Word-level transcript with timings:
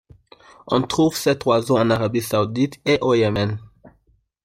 On 0.65 0.81
trouve 0.81 1.15
cet 1.15 1.45
oiseau 1.45 1.77
en 1.77 1.91
Arabie 1.91 2.21
saoudite 2.23 2.81
et 2.85 2.97
au 3.01 3.13
Yémen. 3.13 3.59